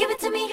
[0.00, 0.48] Give it to me.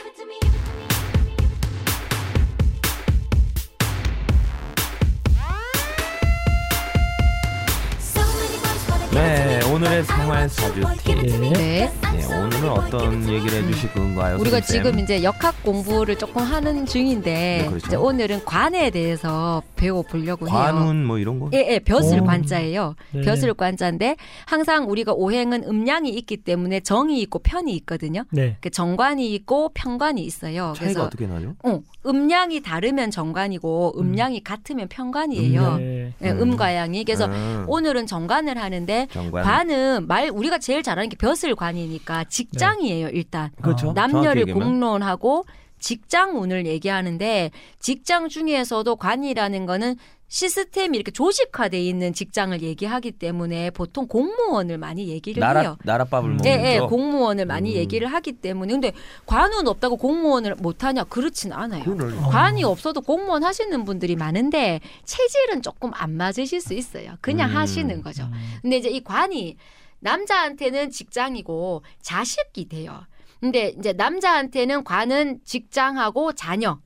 [7.97, 11.15] So many words, but I 오늘의 생활 사주티.
[11.53, 11.91] 네.
[12.01, 14.37] 네, 오늘은 어떤 얘기를 해주실 건가요?
[14.39, 14.83] 우리가 선생님?
[14.91, 17.85] 지금 이제 역학 공부를 조금 하는 중인데 네, 그렇죠.
[17.85, 20.55] 이제 오늘은 관에 대해서 배워보려고 해요.
[20.55, 21.51] 관운 뭐 이런 거?
[21.53, 22.23] 예, 예, 벼슬 오.
[22.23, 22.95] 관자예요.
[23.11, 23.21] 네.
[23.21, 24.15] 벼슬 관자인데
[24.47, 28.23] 항상 우리가 오행은 음양이 있기 때문에 정이 있고 편이 있거든요.
[28.31, 28.57] 네.
[28.61, 30.73] 그 정관이 있고 편관이 있어요.
[30.75, 31.53] 차이가 그래서 어떻게 나죠?
[31.63, 35.75] 어, 음양이 다르면 정관이고 음양이 같으면 편관이에요.
[35.77, 36.13] 네.
[36.23, 36.41] 예, 음.
[36.41, 39.43] 음과 양이 그래서 아, 오늘은 정관을 하는데 정관.
[39.43, 43.93] 관은 말 우리가 제일 잘하는 게 벼슬 관이니까 직장이에요 일단 그렇죠.
[43.93, 44.45] 남녀를.
[44.53, 45.45] 공론하고
[45.79, 49.95] 직장운을 얘기하는데 직장 중에서도 관이라는 거는
[50.29, 55.77] 시스템이 이렇게 조직화돼 있는 직장을 얘기하기 때문에 보통 공무원을 많이 얘기를 나라 해요.
[55.85, 56.89] 나라밥을 먹는 예, 예, 쪽.
[56.89, 57.75] 공무원을 많이 음.
[57.77, 58.91] 얘기를 하기 때문에 근데
[59.25, 61.83] 관은 없다고 공무원을 못 하냐 그렇진 않아요.
[61.85, 67.15] 그거를 관이 없어도 공무원 하시는 분들이 많은데 체질은 조금 안 맞으실 수 있어요.
[67.21, 67.55] 그냥 음.
[67.55, 68.27] 하시는 거죠.
[68.61, 69.55] 근데 이제 이 관이
[69.99, 73.05] 남자한테는 직장이고 자식이 돼요.
[73.39, 76.79] 근데 이제 남자한테는 관은 직장하고 자녀,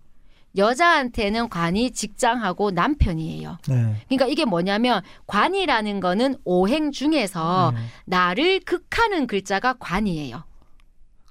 [0.58, 3.58] 여자한테는 관이 직장하고 남편이에요.
[3.70, 3.96] 네.
[4.08, 7.82] 그러니까 이게 뭐냐면 관이라는 거는 오행 중에서 네.
[8.06, 10.44] 나를 극하는 글자가 관이에요.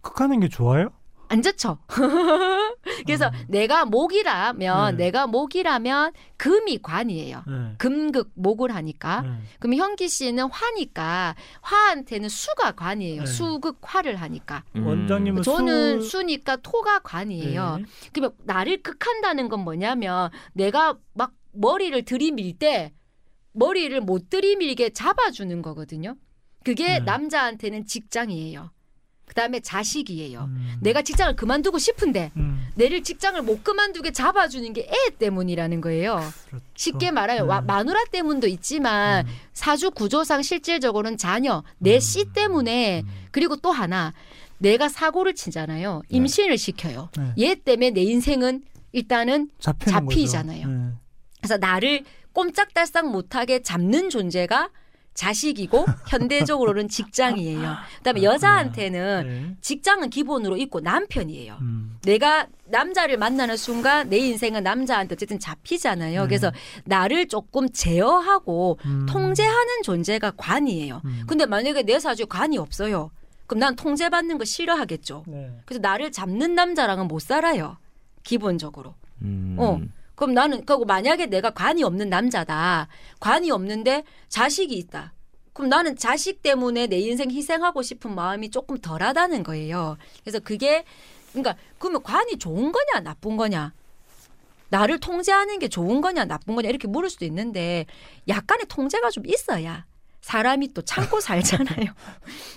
[0.00, 0.88] 극하는 게 좋아요?
[1.30, 1.78] 안 좋죠.
[3.06, 5.04] 그래서 내가 목이라면 네.
[5.04, 7.44] 내가 목이라면 금이 관이에요.
[7.46, 7.74] 네.
[7.78, 9.22] 금극 목을 하니까.
[9.22, 9.30] 네.
[9.60, 13.22] 그럼 현기 씨는 화니까 화한테는 수가 관이에요.
[13.22, 13.26] 네.
[13.26, 14.64] 수극 화를 하니까.
[14.74, 14.86] 음.
[14.86, 16.08] 원장님은 저는 수...
[16.10, 17.76] 수니까 토가 관이에요.
[17.78, 17.84] 네.
[18.12, 22.92] 그러면 나를 극한다는 건 뭐냐면 내가 막 머리를 들이밀 때
[23.52, 26.16] 머리를 못 들이밀게 잡아주는 거거든요.
[26.64, 27.00] 그게 네.
[27.00, 28.72] 남자한테는 직장이에요.
[29.30, 30.40] 그다음에 자식이에요.
[30.48, 30.74] 음.
[30.80, 32.66] 내가 직장을 그만두고 싶은데 음.
[32.74, 36.16] 내를 직장을 못 그만두게 잡아주는 게 애 때문이라는 거예요.
[36.48, 36.64] 그렇죠.
[36.74, 37.66] 쉽게 말하면 와- 음.
[37.66, 39.32] 마누라 때문도 있지만 음.
[39.52, 42.00] 사주 구조상 실질적으로는 자녀 내 음.
[42.00, 44.12] 씨 때문에 그리고 또 하나
[44.58, 46.02] 내가 사고를 치잖아요.
[46.08, 46.16] 네.
[46.16, 47.08] 임신을 시켜요.
[47.16, 47.32] 네.
[47.38, 50.66] 얘 때문에 내 인생은 일단은 잡히잖아요.
[50.66, 50.88] 네.
[51.38, 52.02] 그래서 나를
[52.32, 54.70] 꼼짝달싹 못하게 잡는 존재가
[55.20, 57.76] 자식이고 현대적으로는 직장이에요.
[57.98, 59.56] 그다음에 여자한테는 네.
[59.60, 61.58] 직장은 기본으로 있고 남편이에요.
[61.60, 61.98] 음.
[62.02, 66.22] 내가 남자를 만나는 순간 내 인생은 남자한테 어쨌든 잡히잖아요.
[66.22, 66.26] 네.
[66.26, 66.50] 그래서
[66.84, 69.06] 나를 조금 제어하고 음.
[69.06, 71.02] 통제하는 존재가 관이에요.
[71.04, 71.24] 음.
[71.26, 73.10] 근데 만약에 내 사주에 관이 없어요.
[73.46, 75.24] 그럼 난 통제받는 거 싫어하겠죠.
[75.26, 75.50] 네.
[75.66, 77.76] 그래서 나를 잡는 남자랑은 못 살아요.
[78.22, 78.94] 기본적으로.
[79.20, 79.56] 음.
[79.58, 79.80] 어.
[80.20, 82.88] 그럼 나는 그리고 만약에 내가 관이 없는 남자다.
[83.20, 85.14] 관이 없는데 자식이 있다.
[85.54, 89.96] 그럼 나는 자식 때문에 내 인생 희생하고 싶은 마음이 조금 덜하다는 거예요.
[90.20, 90.84] 그래서 그게
[91.32, 93.72] 그러니까 그러면 관이 좋은 거냐 나쁜 거냐?
[94.68, 97.86] 나를 통제하는 게 좋은 거냐 나쁜 거냐 이렇게 물을 수도 있는데
[98.28, 99.86] 약간의 통제가 좀 있어야
[100.20, 101.94] 사람이 또 참고 살잖아요.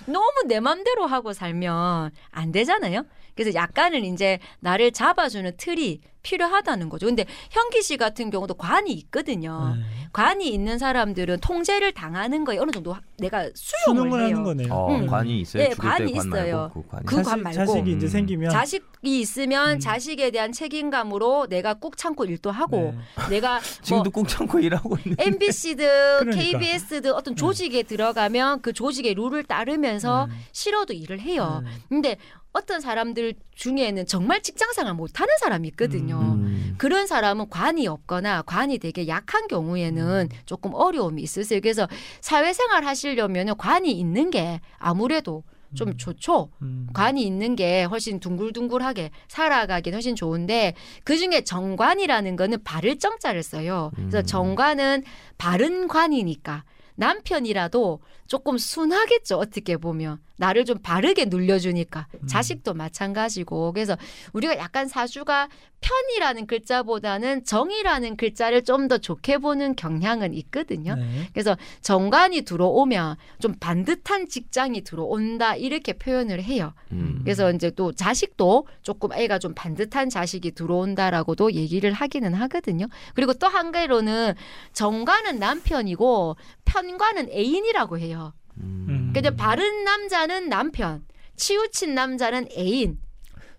[0.04, 3.06] 너무 내 맘대로 하고 살면 안 되잖아요.
[3.34, 7.06] 그래서 약간은 이제 나를 잡아주는 틀이 필요하다는 거죠.
[7.06, 9.76] 근데 현기 씨 같은 경우도 관이 있거든요.
[9.76, 9.82] 네.
[10.12, 14.28] 관이 있는 사람들은 통제를 당하는 거에 어느 정도 내가 수용을 해요.
[14.28, 14.72] 하는 거네요.
[14.72, 15.06] 어, 음.
[15.06, 15.62] 관이 있어요.
[15.62, 16.72] 네, 관이 있어요.
[16.74, 17.52] 말고 그 말고.
[17.52, 18.08] 자식이 이제 음.
[18.08, 19.78] 생기면 자식이 있으면 음.
[19.78, 23.28] 자식에 대한 책임감으로 내가 꾹 참고 일도 하고 네.
[23.30, 25.16] 내가 뭐 지금도 꾹 참고 일하고 있는.
[25.18, 25.86] MBC든
[26.20, 26.58] 그러니까.
[26.58, 30.30] KBS든 어떤 조직에 들어가면 그 조직의 룰을 따르면서 음.
[30.52, 31.62] 싫어도 일을 해요.
[31.64, 31.70] 네.
[31.88, 32.16] 근데
[32.54, 36.18] 어떤 사람들 중에는 정말 직장생활 못하는 사람이 있거든요.
[36.20, 36.74] 음.
[36.78, 41.60] 그런 사람은 관이 없거나 관이 되게 약한 경우에는 조금 어려움이 있으세요.
[41.60, 41.88] 그래서
[42.20, 45.42] 사회생활 하시려면 관이 있는 게 아무래도
[45.74, 45.96] 좀 음.
[45.96, 46.50] 좋죠.
[46.62, 46.86] 음.
[46.94, 53.90] 관이 있는 게 훨씬 둥글둥글하게 살아가긴 훨씬 좋은데 그 중에 정관이라는 거는 바를 정자를 써요.
[53.96, 54.24] 그래서 음.
[54.24, 55.02] 정관은
[55.38, 56.62] 바른 관이니까
[56.94, 59.38] 남편이라도 조금 순하겠죠.
[59.38, 62.26] 어떻게 보면 나를 좀 바르게 눌려주니까 음.
[62.26, 63.96] 자식도 마찬가지고 그래서
[64.32, 65.48] 우리가 약간 사주가
[65.80, 70.94] 편이라는 글자보다는 정이라는 글자를 좀 더 좋게 보는 경향은 있거든요.
[70.96, 71.28] 네.
[71.32, 76.74] 그래서 정관이 들어오면 좀 반듯한 직장이 들어온다 이렇게 표현을 해요.
[76.92, 77.20] 음.
[77.22, 82.86] 그래서 이제 또 자식도 조금 애가 좀 반듯한 자식이 들어온다라고도 얘기를 하기는 하거든요.
[83.14, 84.34] 그리고 또한 개로는
[84.72, 88.34] 정관은 남편이고 편관은 애인이라고 해요.
[88.58, 89.12] 음.
[89.14, 91.04] 그러니까 바른 남자는 남편,
[91.36, 92.98] 치우친 남자는 애인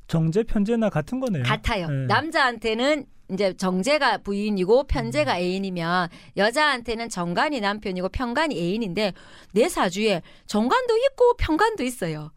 [0.07, 1.44] 정제 편제나 같은 거네요.
[1.44, 1.88] 같아요.
[1.89, 2.06] 네.
[2.06, 9.13] 남자한테는 이제 정제가 부인이고 편제가 애인이면 여자한테는 정관이 남편이고 편관이 애인인데
[9.51, 12.31] 내 사주에 정관도 있고 편관도 있어요.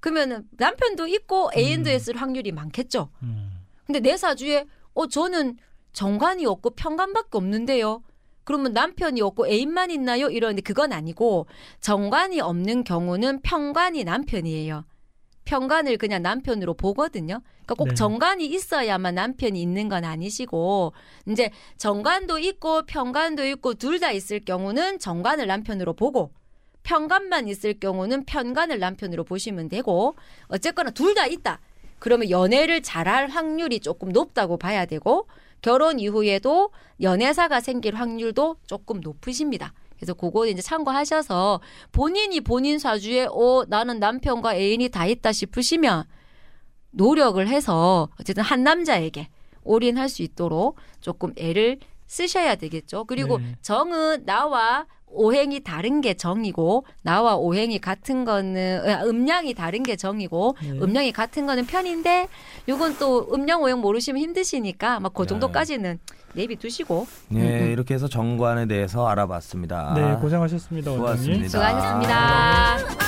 [0.00, 1.96] 그러면은 남편도 있고 애인도 음.
[1.96, 3.08] 있을 확률이 많겠죠.
[3.22, 3.52] 음.
[3.86, 5.56] 근데 내 사주에 어 저는
[5.94, 8.02] 정관이 없고 편관밖에 없는데요.
[8.44, 10.28] 그러면 남편이 없고 애인만 있나요?
[10.28, 11.46] 이러는데 그건 아니고
[11.80, 14.84] 정관이 없는 경우는 편관이 남편이에요.
[15.46, 17.40] 편관을 그냥 남편으로 보거든요.
[17.64, 17.94] 그러니까 꼭 네.
[17.94, 20.92] 정관이 있어야만 남편이 있는 건 아니시고
[21.28, 26.30] 이제 정관도 있고 편관도 있고 둘 다 있을 경우는 정관을 남편으로 보고
[26.82, 30.16] 편관만 있을 경우는 편관을 남편으로 보시면 되고
[30.48, 31.60] 어쨌거나 둘 다 있다.
[31.98, 35.26] 그러면 연애를 잘할 확률이 조금 높다고 봐야 되고
[35.64, 39.72] 결혼 이후에도 연애사가 생길 확률도 조금 높으십니다.
[39.96, 46.04] 그래서 그거 이제 참고하셔서 본인이 본인 사주에 어 나는 남편과 애인이 다 있다 싶으시면
[46.90, 49.30] 노력을 해서 어쨌든 한 남자에게
[49.62, 51.78] 올인할 수 있도록 조금 애를
[52.08, 53.06] 쓰셔야 되겠죠.
[53.06, 53.56] 그리고 네.
[53.62, 54.84] 정은 나와
[55.14, 60.70] 오행이 다른 게 정이고 나와 오행이 같은 거는 아, 음량이 다른 게 정이고 네.
[60.70, 62.28] 음량이 같은 거는 편인데
[62.68, 65.26] 요건 또 음량 오행 모르시면 힘드시니까 막그 네.
[65.26, 65.98] 정도까지는
[66.34, 67.70] 내비 두시고 네, 음, 음.
[67.72, 69.94] 이렇게 해서 정관에 대해서 알아봤습니다.
[69.94, 70.90] 네, 고생하셨습니다.
[70.90, 71.48] 고맙습니다.
[71.48, 73.03] 수고하셨습니다.